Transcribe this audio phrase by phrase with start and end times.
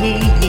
[0.00, 0.47] にな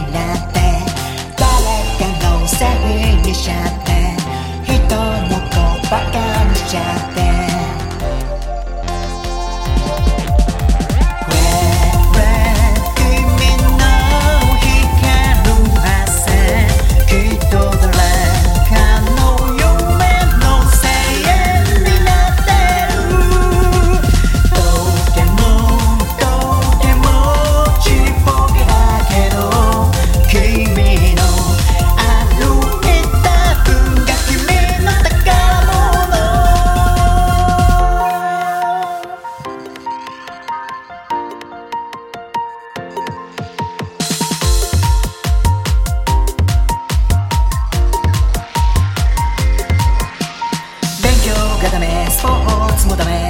[52.89, 53.29] もダメ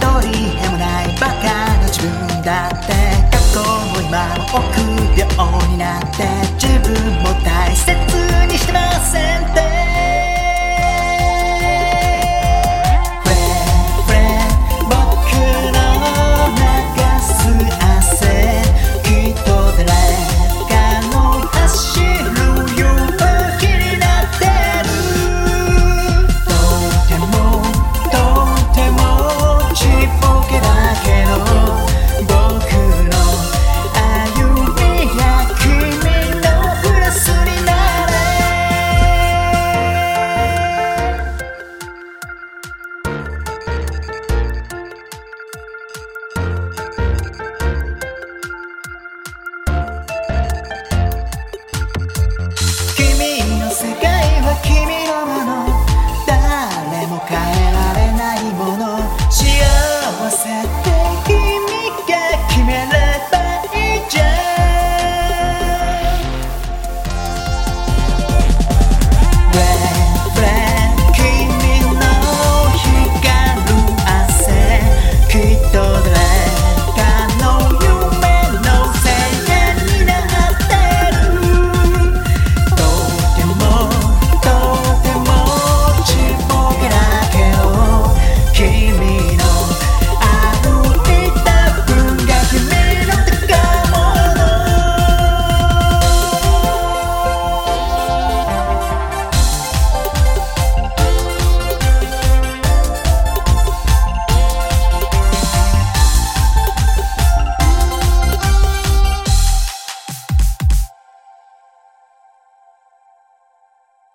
[0.00, 2.92] どりでもないバカな自分だって。
[3.30, 6.24] 過去も今も臆病になって。
[6.58, 8.05] 自分も大切。
[54.56, 54.95] 느낌이